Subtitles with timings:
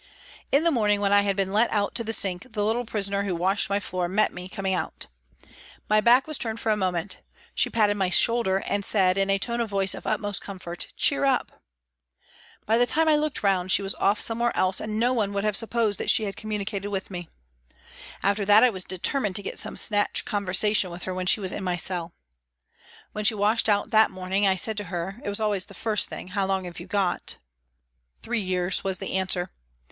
[0.51, 3.21] In the morning when I had been let out to the sink, the little prisoner
[3.21, 5.05] who washed my floor met me coming out.
[5.87, 7.21] My back was turned for a moment;
[7.53, 11.23] she patted my shoulder and said, in a tone of voice of utmost comfort," Cheer
[11.23, 11.61] up!"
[12.65, 14.99] By the time I looked round she was off somewhere HOLLOWAY REVISITED 331 else and
[14.99, 17.29] no one would have supposed that she had communicated with me.
[18.23, 21.39] After that I was deter mined to get some snatch conversation with her when she
[21.39, 22.15] was in my cell.
[23.11, 26.09] When she washed out that morning, I said to her it was always the first
[26.09, 27.37] thing" How long have you got?""
[28.23, 29.51] Three years," was the answer.